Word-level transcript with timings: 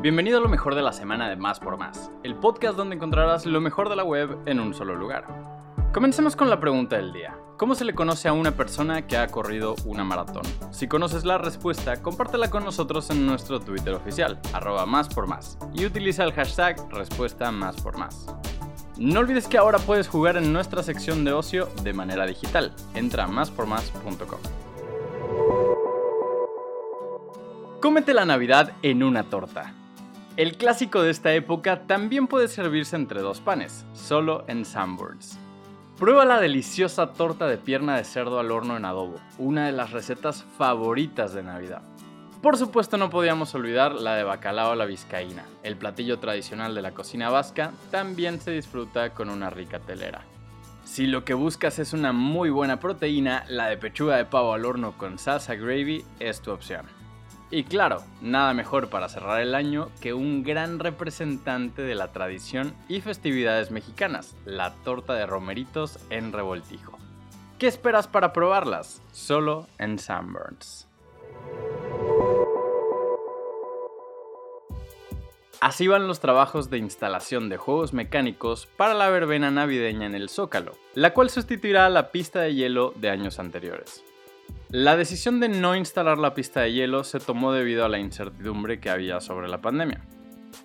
Bienvenido 0.00 0.38
a 0.38 0.40
lo 0.40 0.48
mejor 0.48 0.76
de 0.76 0.82
la 0.82 0.92
semana 0.92 1.28
de 1.28 1.34
Más 1.34 1.58
por 1.58 1.76
Más, 1.76 2.12
el 2.22 2.36
podcast 2.36 2.76
donde 2.76 2.94
encontrarás 2.94 3.46
lo 3.46 3.60
mejor 3.60 3.88
de 3.88 3.96
la 3.96 4.04
web 4.04 4.38
en 4.46 4.60
un 4.60 4.72
solo 4.72 4.94
lugar. 4.94 5.26
Comencemos 5.92 6.36
con 6.36 6.48
la 6.48 6.60
pregunta 6.60 6.94
del 6.94 7.12
día. 7.12 7.36
¿Cómo 7.56 7.74
se 7.74 7.84
le 7.84 7.96
conoce 7.96 8.28
a 8.28 8.32
una 8.32 8.52
persona 8.52 9.08
que 9.08 9.16
ha 9.16 9.26
corrido 9.26 9.74
una 9.86 10.04
maratón? 10.04 10.44
Si 10.70 10.86
conoces 10.86 11.24
la 11.24 11.36
respuesta, 11.36 12.00
compártela 12.00 12.48
con 12.48 12.64
nosotros 12.64 13.10
en 13.10 13.26
nuestro 13.26 13.58
Twitter 13.58 13.92
oficial, 13.92 14.38
arroba 14.52 14.86
más 14.86 15.08
por 15.08 15.26
más, 15.26 15.58
y 15.74 15.84
utiliza 15.84 16.22
el 16.22 16.32
hashtag 16.32 16.76
respuesta 16.90 17.50
más 17.50 17.80
por 17.80 17.98
más. 17.98 18.32
No 18.98 19.18
olvides 19.18 19.48
que 19.48 19.58
ahora 19.58 19.80
puedes 19.80 20.06
jugar 20.06 20.36
en 20.36 20.52
nuestra 20.52 20.84
sección 20.84 21.24
de 21.24 21.32
ocio 21.32 21.68
de 21.82 21.92
manera 21.92 22.24
digital. 22.24 22.72
Entra 22.94 23.24
a 23.24 23.26
máspormás.com. 23.26 24.38
Cómete 27.80 28.14
la 28.14 28.24
Navidad 28.24 28.74
en 28.82 29.02
una 29.02 29.24
torta. 29.24 29.74
El 30.38 30.56
clásico 30.56 31.02
de 31.02 31.10
esta 31.10 31.34
época 31.34 31.80
también 31.88 32.28
puede 32.28 32.46
servirse 32.46 32.94
entre 32.94 33.22
dos 33.22 33.40
panes, 33.40 33.84
solo 33.92 34.44
en 34.46 34.64
Sanborns. 34.64 35.36
Prueba 35.98 36.24
la 36.24 36.40
deliciosa 36.40 37.12
torta 37.12 37.48
de 37.48 37.56
pierna 37.58 37.96
de 37.96 38.04
cerdo 38.04 38.38
al 38.38 38.52
horno 38.52 38.76
en 38.76 38.84
adobo, 38.84 39.16
una 39.38 39.66
de 39.66 39.72
las 39.72 39.90
recetas 39.90 40.44
favoritas 40.56 41.34
de 41.34 41.42
Navidad. 41.42 41.82
Por 42.40 42.56
supuesto 42.56 42.96
no 42.98 43.10
podíamos 43.10 43.52
olvidar 43.56 43.94
la 43.94 44.14
de 44.14 44.22
bacalao 44.22 44.70
a 44.70 44.76
la 44.76 44.84
vizcaína. 44.84 45.42
El 45.64 45.76
platillo 45.76 46.20
tradicional 46.20 46.72
de 46.72 46.82
la 46.82 46.92
cocina 46.92 47.30
vasca 47.30 47.72
también 47.90 48.40
se 48.40 48.52
disfruta 48.52 49.14
con 49.14 49.30
una 49.30 49.50
rica 49.50 49.80
telera. 49.80 50.22
Si 50.84 51.08
lo 51.08 51.24
que 51.24 51.34
buscas 51.34 51.80
es 51.80 51.92
una 51.92 52.12
muy 52.12 52.48
buena 52.48 52.78
proteína, 52.78 53.44
la 53.48 53.66
de 53.66 53.76
pechuga 53.76 54.16
de 54.16 54.24
pavo 54.24 54.52
al 54.52 54.66
horno 54.66 54.96
con 54.96 55.18
salsa 55.18 55.56
gravy 55.56 56.04
es 56.20 56.40
tu 56.40 56.52
opción. 56.52 56.97
Y 57.50 57.64
claro, 57.64 58.02
nada 58.20 58.52
mejor 58.52 58.90
para 58.90 59.08
cerrar 59.08 59.40
el 59.40 59.54
año 59.54 59.88
que 60.00 60.12
un 60.12 60.42
gran 60.42 60.78
representante 60.78 61.80
de 61.80 61.94
la 61.94 62.12
tradición 62.12 62.74
y 62.88 63.00
festividades 63.00 63.70
mexicanas, 63.70 64.36
la 64.44 64.74
torta 64.84 65.14
de 65.14 65.24
romeritos 65.24 65.98
en 66.10 66.32
revoltijo. 66.32 66.98
¿Qué 67.58 67.66
esperas 67.66 68.06
para 68.06 68.34
probarlas? 68.34 69.02
Solo 69.12 69.66
en 69.78 69.98
Sunburns. 69.98 70.86
Así 75.60 75.88
van 75.88 76.06
los 76.06 76.20
trabajos 76.20 76.70
de 76.70 76.78
instalación 76.78 77.48
de 77.48 77.56
juegos 77.56 77.92
mecánicos 77.92 78.66
para 78.76 78.94
la 78.94 79.08
verbena 79.08 79.50
navideña 79.50 80.06
en 80.06 80.14
el 80.14 80.28
Zócalo, 80.28 80.76
la 80.94 81.14
cual 81.14 81.30
sustituirá 81.30 81.86
a 81.86 81.90
la 81.90 82.12
pista 82.12 82.40
de 82.40 82.54
hielo 82.54 82.92
de 82.94 83.10
años 83.10 83.40
anteriores. 83.40 84.04
La 84.70 84.98
decisión 84.98 85.40
de 85.40 85.48
no 85.48 85.74
instalar 85.74 86.18
la 86.18 86.34
pista 86.34 86.60
de 86.60 86.72
hielo 86.74 87.02
se 87.02 87.20
tomó 87.20 87.52
debido 87.52 87.86
a 87.86 87.88
la 87.88 87.98
incertidumbre 87.98 88.80
que 88.80 88.90
había 88.90 89.18
sobre 89.20 89.48
la 89.48 89.62
pandemia. 89.62 90.04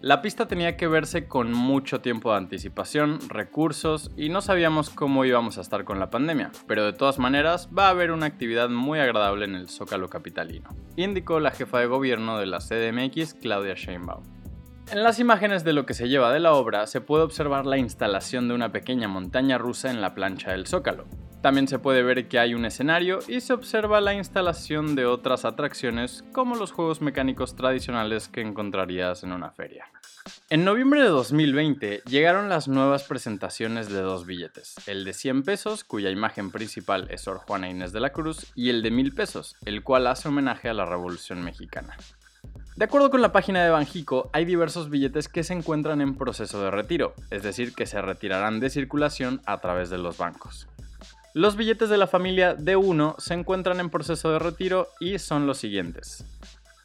La 0.00 0.22
pista 0.22 0.48
tenía 0.48 0.76
que 0.76 0.88
verse 0.88 1.28
con 1.28 1.52
mucho 1.52 2.00
tiempo 2.00 2.32
de 2.32 2.38
anticipación, 2.38 3.20
recursos 3.28 4.10
y 4.16 4.28
no 4.28 4.40
sabíamos 4.40 4.90
cómo 4.90 5.24
íbamos 5.24 5.56
a 5.56 5.60
estar 5.60 5.84
con 5.84 6.00
la 6.00 6.10
pandemia, 6.10 6.50
pero 6.66 6.84
de 6.84 6.92
todas 6.92 7.20
maneras 7.20 7.68
va 7.76 7.86
a 7.86 7.90
haber 7.90 8.10
una 8.10 8.26
actividad 8.26 8.68
muy 8.68 8.98
agradable 8.98 9.44
en 9.44 9.54
el 9.54 9.68
Zócalo 9.68 10.08
capitalino, 10.08 10.70
indicó 10.96 11.38
la 11.38 11.52
jefa 11.52 11.78
de 11.78 11.86
gobierno 11.86 12.38
de 12.38 12.46
la 12.46 12.58
CDMX, 12.58 13.34
Claudia 13.34 13.74
Sheinbaum. 13.74 14.24
En 14.90 15.04
las 15.04 15.20
imágenes 15.20 15.62
de 15.62 15.74
lo 15.74 15.86
que 15.86 15.94
se 15.94 16.08
lleva 16.08 16.32
de 16.32 16.40
la 16.40 16.54
obra 16.54 16.88
se 16.88 17.00
puede 17.00 17.22
observar 17.22 17.66
la 17.66 17.78
instalación 17.78 18.48
de 18.48 18.54
una 18.54 18.72
pequeña 18.72 19.06
montaña 19.06 19.58
rusa 19.58 19.92
en 19.92 20.00
la 20.00 20.14
plancha 20.14 20.50
del 20.50 20.66
Zócalo, 20.66 21.04
también 21.42 21.68
se 21.68 21.78
puede 21.78 22.02
ver 22.02 22.28
que 22.28 22.38
hay 22.38 22.54
un 22.54 22.64
escenario 22.64 23.18
y 23.26 23.40
se 23.40 23.52
observa 23.52 24.00
la 24.00 24.14
instalación 24.14 24.94
de 24.94 25.06
otras 25.06 25.44
atracciones 25.44 26.24
como 26.32 26.54
los 26.54 26.72
juegos 26.72 27.02
mecánicos 27.02 27.56
tradicionales 27.56 28.28
que 28.28 28.40
encontrarías 28.40 29.24
en 29.24 29.32
una 29.32 29.50
feria. 29.50 29.86
En 30.50 30.64
noviembre 30.64 31.02
de 31.02 31.08
2020 31.08 32.02
llegaron 32.06 32.48
las 32.48 32.68
nuevas 32.68 33.02
presentaciones 33.04 33.88
de 33.88 34.00
dos 34.02 34.24
billetes, 34.24 34.76
el 34.86 35.04
de 35.04 35.12
100 35.12 35.42
pesos, 35.42 35.82
cuya 35.82 36.10
imagen 36.10 36.52
principal 36.52 37.08
es 37.10 37.22
Sor 37.22 37.38
Juana 37.38 37.68
Inés 37.68 37.92
de 37.92 38.00
la 38.00 38.12
Cruz, 38.12 38.52
y 38.54 38.70
el 38.70 38.82
de 38.82 38.92
1000 38.92 39.14
pesos, 39.14 39.56
el 39.64 39.82
cual 39.82 40.06
hace 40.06 40.28
homenaje 40.28 40.68
a 40.68 40.74
la 40.74 40.84
Revolución 40.84 41.42
Mexicana. 41.42 41.96
De 42.76 42.84
acuerdo 42.84 43.10
con 43.10 43.20
la 43.20 43.32
página 43.32 43.62
de 43.62 43.70
Banjico, 43.70 44.30
hay 44.32 44.44
diversos 44.44 44.90
billetes 44.90 45.28
que 45.28 45.44
se 45.44 45.52
encuentran 45.52 46.00
en 46.00 46.16
proceso 46.16 46.62
de 46.62 46.70
retiro, 46.70 47.14
es 47.30 47.42
decir, 47.42 47.74
que 47.74 47.86
se 47.86 48.00
retirarán 48.00 48.60
de 48.60 48.70
circulación 48.70 49.42
a 49.44 49.60
través 49.60 49.90
de 49.90 49.98
los 49.98 50.16
bancos. 50.16 50.68
Los 51.34 51.56
billetes 51.56 51.88
de 51.88 51.96
la 51.96 52.06
familia 52.06 52.58
D1 52.58 53.14
se 53.18 53.32
encuentran 53.32 53.80
en 53.80 53.88
proceso 53.88 54.30
de 54.30 54.38
retiro 54.38 54.88
y 55.00 55.18
son 55.18 55.46
los 55.46 55.56
siguientes. 55.56 56.26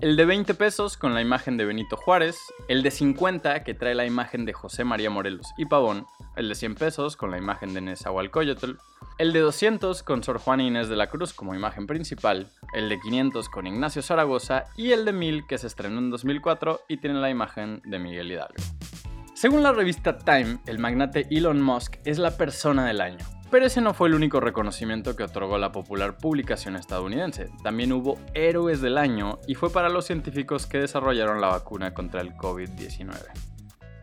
El 0.00 0.16
de 0.16 0.26
20 0.26 0.52
pesos 0.52 0.98
con 0.98 1.14
la 1.14 1.22
imagen 1.22 1.56
de 1.56 1.64
Benito 1.64 1.96
Juárez, 1.96 2.36
el 2.68 2.82
de 2.82 2.90
50 2.90 3.64
que 3.64 3.72
trae 3.72 3.94
la 3.94 4.04
imagen 4.04 4.44
de 4.44 4.52
José 4.52 4.84
María 4.84 5.08
Morelos 5.08 5.46
y 5.56 5.64
Pavón, 5.64 6.04
el 6.36 6.50
de 6.50 6.54
100 6.56 6.74
pesos 6.74 7.16
con 7.16 7.30
la 7.30 7.38
imagen 7.38 7.72
de 7.72 7.80
Nezahualcóyotl, 7.80 8.72
el 9.16 9.32
de 9.32 9.40
200 9.40 10.02
con 10.02 10.22
Sor 10.22 10.38
Juana 10.38 10.64
Inés 10.64 10.90
de 10.90 10.96
la 10.96 11.06
Cruz 11.06 11.32
como 11.32 11.54
imagen 11.54 11.86
principal, 11.86 12.50
el 12.74 12.90
de 12.90 13.00
500 13.00 13.48
con 13.48 13.66
Ignacio 13.66 14.02
Zaragoza 14.02 14.64
y 14.76 14.92
el 14.92 15.06
de 15.06 15.12
1000 15.12 15.46
que 15.46 15.56
se 15.56 15.68
estrenó 15.68 16.00
en 16.00 16.10
2004 16.10 16.82
y 16.86 16.98
tiene 16.98 17.18
la 17.18 17.30
imagen 17.30 17.80
de 17.86 17.98
Miguel 17.98 18.30
Hidalgo. 18.30 18.62
Según 19.32 19.62
la 19.62 19.72
revista 19.72 20.18
Time, 20.18 20.58
el 20.66 20.78
magnate 20.78 21.28
Elon 21.30 21.62
Musk 21.62 21.96
es 22.04 22.18
la 22.18 22.36
persona 22.36 22.86
del 22.86 23.00
año. 23.00 23.24
Pero 23.50 23.66
ese 23.66 23.80
no 23.80 23.94
fue 23.94 24.08
el 24.08 24.14
único 24.14 24.40
reconocimiento 24.40 25.14
que 25.16 25.22
otorgó 25.22 25.58
la 25.58 25.72
popular 25.72 26.16
publicación 26.16 26.76
estadounidense. 26.76 27.50
También 27.62 27.92
hubo 27.92 28.18
Héroes 28.34 28.80
del 28.80 28.98
Año 28.98 29.38
y 29.46 29.54
fue 29.54 29.70
para 29.70 29.88
los 29.88 30.06
científicos 30.06 30.66
que 30.66 30.78
desarrollaron 30.78 31.40
la 31.40 31.48
vacuna 31.48 31.94
contra 31.94 32.20
el 32.20 32.34
COVID-19. 32.34 33.14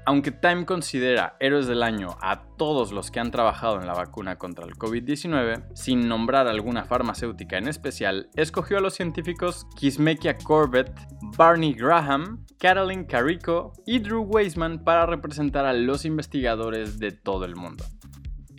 Aunque 0.03 0.31
Time 0.31 0.65
considera 0.65 1.35
héroes 1.39 1.67
del 1.67 1.83
año 1.83 2.17
a 2.21 2.41
todos 2.57 2.91
los 2.91 3.11
que 3.11 3.19
han 3.19 3.29
trabajado 3.29 3.79
en 3.79 3.85
la 3.85 3.93
vacuna 3.93 4.37
contra 4.37 4.65
el 4.65 4.73
COVID-19, 4.75 5.75
sin 5.75 6.07
nombrar 6.07 6.47
alguna 6.47 6.85
farmacéutica 6.85 7.57
en 7.57 7.67
especial, 7.67 8.29
escogió 8.35 8.79
a 8.79 8.81
los 8.81 8.95
científicos 8.95 9.67
Kismekia 9.75 10.37
Corbett, 10.39 10.91
Barney 11.37 11.73
Graham, 11.73 12.45
Carolyn 12.57 13.05
Carico 13.05 13.73
y 13.85 13.99
Drew 13.99 14.23
Weisman 14.23 14.83
para 14.83 15.05
representar 15.05 15.65
a 15.65 15.73
los 15.73 16.03
investigadores 16.03 16.97
de 16.97 17.11
todo 17.11 17.45
el 17.45 17.55
mundo. 17.55 17.85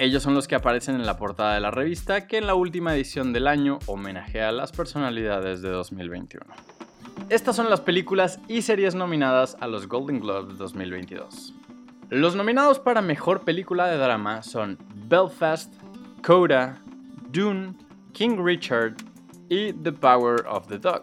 Ellos 0.03 0.25
son 0.25 0.35
los 0.35 0.49
que 0.49 0.57
aparecen 0.57 0.97
en 0.97 1.07
la 1.07 1.17
portada 1.17 1.55
de 1.55 1.61
la 1.61 1.71
revista 1.71 2.27
que 2.27 2.37
en 2.37 2.49
la 2.49 2.57
última 2.57 2.93
edición 2.93 3.33
del 3.33 3.47
año 3.47 3.79
homenajea 3.87 4.49
a 4.49 4.53
las 4.53 4.73
personalidades 4.73 5.63
de 5.63 5.69
2021. 5.69 6.45
Estas 7.29 7.55
son 7.55 7.71
las 7.71 7.83
películas 7.83 8.41
y 8.49 8.63
series 8.63 8.97
nominadas 8.97 9.57
a 9.61 9.69
los 9.69 9.87
Golden 9.87 10.19
Globes 10.19 10.59
2022. 10.59 11.55
Los 12.11 12.35
nominados 12.35 12.81
para 12.81 13.01
Mejor 13.01 13.43
Película 13.43 13.87
de 13.87 13.97
Drama 13.97 14.43
son 14.43 14.77
Belfast, 15.07 15.73
Coda, 16.27 16.83
Dune, 17.31 17.75
King 18.13 18.45
Richard 18.45 18.97
y 19.49 19.73
The 19.73 19.93
Power 19.93 20.45
of 20.49 20.67
the 20.67 20.79
Dog. 20.79 21.03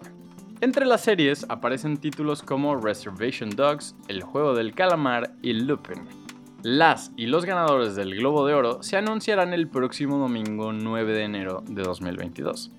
Entre 0.60 0.86
las 0.86 1.00
series 1.00 1.46
aparecen 1.48 1.96
títulos 1.96 2.44
como 2.44 2.76
Reservation 2.76 3.50
Dogs, 3.52 3.96
El 4.10 4.24
Juego 4.24 4.54
del 4.54 4.74
Calamar 4.74 5.32
y 5.42 5.54
Lupin. 5.54 6.29
Las 6.62 7.14
y 7.16 7.28
los 7.28 7.46
ganadores 7.46 7.96
del 7.96 8.16
Globo 8.16 8.46
de 8.46 8.54
Oro 8.54 8.84
se 8.84 8.98
anunciarán 8.98 9.54
el 9.54 9.70
próximo 9.70 10.18
domingo 10.18 10.74
9 10.74 11.14
de 11.14 11.24
enero 11.24 11.64
de 11.66 11.84
2022. 11.84 12.74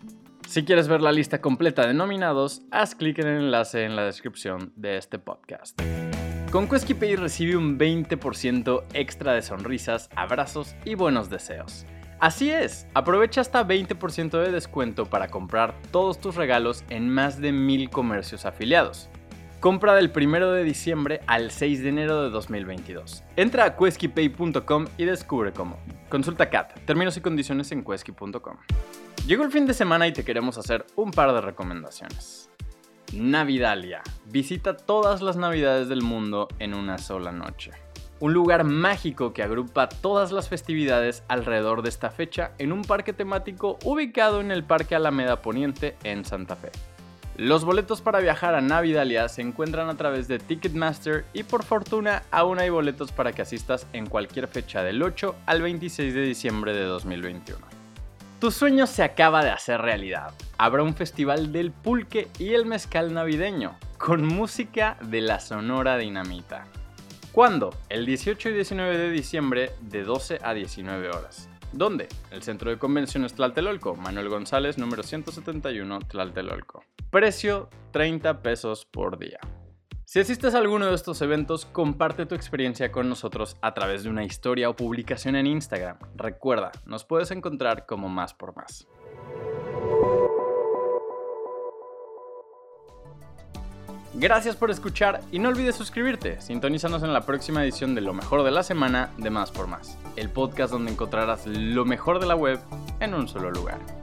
Si 0.46 0.64
quieres 0.64 0.86
ver 0.86 1.00
la 1.00 1.12
lista 1.12 1.40
completa 1.40 1.86
de 1.86 1.94
nominados, 1.94 2.60
haz 2.70 2.94
clic 2.94 3.20
en 3.20 3.28
el 3.28 3.44
enlace 3.44 3.84
en 3.84 3.96
la 3.96 4.04
descripción 4.04 4.74
de 4.76 4.98
este 4.98 5.18
podcast. 5.18 5.80
Con 6.52 6.66
QuesquiPay 6.66 7.16
recibe 7.16 7.56
un 7.56 7.78
20% 7.78 8.84
extra 8.92 9.32
de 9.32 9.40
sonrisas, 9.40 10.10
abrazos 10.14 10.76
y 10.84 10.94
buenos 10.94 11.30
deseos. 11.30 11.86
Así 12.18 12.50
es, 12.50 12.86
aprovecha 12.92 13.40
hasta 13.40 13.66
20% 13.66 14.42
de 14.42 14.52
descuento 14.52 15.06
para 15.06 15.28
comprar 15.28 15.74
todos 15.90 16.20
tus 16.20 16.34
regalos 16.34 16.84
en 16.90 17.08
más 17.08 17.40
de 17.40 17.52
mil 17.52 17.88
comercios 17.88 18.44
afiliados. 18.44 19.08
Compra 19.60 19.94
del 19.94 20.10
1 20.16 20.52
de 20.52 20.64
diciembre 20.64 21.20
al 21.26 21.50
6 21.50 21.82
de 21.82 21.90
enero 21.90 22.22
de 22.22 22.30
2022. 22.30 23.22
Entra 23.36 23.66
a 23.66 23.76
QuesquiPay.com 23.76 24.86
y 24.96 25.04
descubre 25.04 25.52
cómo. 25.52 25.78
Consulta 26.08 26.48
CAT, 26.48 26.80
términos 26.86 27.18
y 27.18 27.20
condiciones 27.20 27.70
en 27.70 27.84
Quesky.com. 27.84 28.56
Llegó 29.26 29.44
el 29.44 29.52
fin 29.52 29.66
de 29.66 29.74
semana 29.74 30.06
y 30.08 30.14
te 30.14 30.24
queremos 30.24 30.56
hacer 30.56 30.86
un 30.96 31.10
par 31.10 31.34
de 31.34 31.42
recomendaciones. 31.42 32.48
Navidalia. 33.12 34.00
Visita 34.24 34.78
todas 34.78 35.20
las 35.20 35.36
navidades 35.36 35.90
del 35.90 36.00
mundo 36.00 36.48
en 36.58 36.72
una 36.72 36.96
sola 36.96 37.30
noche. 37.30 37.72
Un 38.18 38.32
lugar 38.32 38.64
mágico 38.64 39.34
que 39.34 39.42
agrupa 39.42 39.90
todas 39.90 40.32
las 40.32 40.48
festividades 40.48 41.22
alrededor 41.28 41.82
de 41.82 41.90
esta 41.90 42.08
fecha 42.08 42.52
en 42.56 42.72
un 42.72 42.80
parque 42.80 43.12
temático 43.12 43.78
ubicado 43.84 44.40
en 44.40 44.52
el 44.52 44.64
Parque 44.64 44.94
Alameda 44.94 45.42
Poniente 45.42 45.98
en 46.02 46.24
Santa 46.24 46.56
Fe. 46.56 46.70
Los 47.36 47.64
boletos 47.64 48.00
para 48.00 48.20
viajar 48.20 48.54
a 48.54 48.60
Navidalia 48.60 49.28
se 49.28 49.40
encuentran 49.40 49.88
a 49.88 49.96
través 49.96 50.28
de 50.28 50.38
Ticketmaster 50.38 51.24
y 51.32 51.42
por 51.42 51.64
fortuna 51.64 52.22
aún 52.30 52.58
hay 52.58 52.70
boletos 52.70 53.12
para 53.12 53.32
que 53.32 53.42
asistas 53.42 53.86
en 53.92 54.06
cualquier 54.06 54.46
fecha 54.46 54.82
del 54.82 55.02
8 55.02 55.34
al 55.46 55.62
26 55.62 56.12
de 56.12 56.22
diciembre 56.22 56.74
de 56.74 56.84
2021. 56.84 57.58
Tu 58.40 58.50
sueño 58.50 58.86
se 58.86 59.02
acaba 59.02 59.44
de 59.44 59.50
hacer 59.50 59.82
realidad. 59.82 60.32
Habrá 60.56 60.82
un 60.82 60.94
festival 60.94 61.52
del 61.52 61.72
pulque 61.72 62.28
y 62.38 62.54
el 62.54 62.64
mezcal 62.64 63.12
navideño. 63.12 63.76
con 63.98 64.26
música 64.26 64.96
de 65.02 65.20
la 65.20 65.40
Sonora 65.40 65.98
Dinamita. 65.98 66.64
¿Cuándo? 67.32 67.68
El 67.90 68.06
18 68.06 68.48
y 68.48 68.54
19 68.54 68.96
de 68.96 69.10
diciembre 69.10 69.72
de 69.82 70.04
12 70.04 70.38
a 70.42 70.54
19 70.54 71.10
horas. 71.10 71.49
¿Dónde? 71.72 72.08
El 72.30 72.42
Centro 72.42 72.70
de 72.70 72.78
Convenciones 72.78 73.34
Tlaltelolco, 73.34 73.94
Manuel 73.94 74.28
González, 74.28 74.76
número 74.76 75.02
171, 75.02 76.00
Tlaltelolco. 76.00 76.82
Precio 77.10 77.68
30 77.92 78.42
pesos 78.42 78.86
por 78.86 79.18
día. 79.18 79.38
Si 80.04 80.18
asistes 80.18 80.56
a 80.56 80.58
alguno 80.58 80.86
de 80.86 80.94
estos 80.94 81.22
eventos, 81.22 81.66
comparte 81.66 82.26
tu 82.26 82.34
experiencia 82.34 82.90
con 82.90 83.08
nosotros 83.08 83.56
a 83.60 83.74
través 83.74 84.02
de 84.02 84.10
una 84.10 84.24
historia 84.24 84.68
o 84.68 84.74
publicación 84.74 85.36
en 85.36 85.46
Instagram. 85.46 85.98
Recuerda, 86.16 86.72
nos 86.84 87.04
puedes 87.04 87.30
encontrar 87.30 87.86
como 87.86 88.08
más 88.08 88.34
por 88.34 88.56
más. 88.56 88.88
Gracias 94.14 94.56
por 94.56 94.72
escuchar 94.72 95.20
y 95.30 95.38
no 95.38 95.48
olvides 95.48 95.76
suscribirte. 95.76 96.40
Sintonízanos 96.40 97.04
en 97.04 97.12
la 97.12 97.20
próxima 97.20 97.62
edición 97.62 97.94
de 97.94 98.00
Lo 98.00 98.12
mejor 98.12 98.42
de 98.42 98.50
la 98.50 98.64
semana 98.64 99.10
de 99.16 99.30
Más 99.30 99.52
por 99.52 99.68
Más, 99.68 99.96
el 100.16 100.28
podcast 100.30 100.72
donde 100.72 100.92
encontrarás 100.92 101.46
lo 101.46 101.84
mejor 101.84 102.20
de 102.20 102.26
la 102.26 102.36
web 102.36 102.60
en 103.00 103.14
un 103.14 103.28
solo 103.28 103.50
lugar. 103.50 103.99